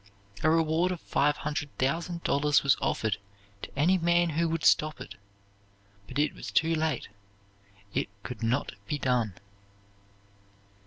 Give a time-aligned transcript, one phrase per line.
[0.41, 3.19] A reward of five hundred thousand dollars was offered
[3.61, 5.13] to any man who would stop it;
[6.07, 7.09] but it was too late
[7.93, 9.35] it could not be done.